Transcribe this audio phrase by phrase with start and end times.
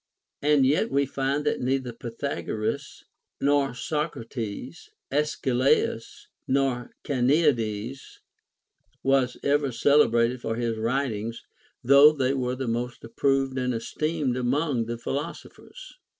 [0.41, 3.03] And yet we find that neither Pythagoras
[3.39, 8.17] nor Socrates, Arcesilaus nor Carneades,
[9.03, 11.43] was ever celebrated for his writings,
[11.83, 15.99] though they were the most approved and esteemed among all the philosophers.